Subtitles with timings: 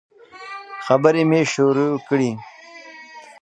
[0.85, 2.31] خبري مي شروع کړې!